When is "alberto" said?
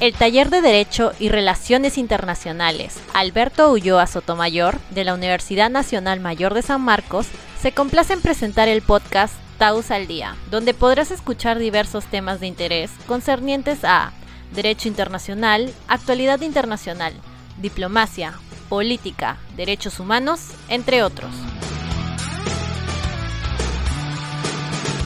3.14-3.72